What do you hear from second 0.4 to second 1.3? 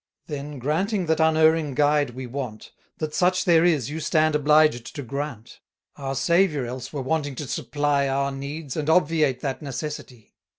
granting that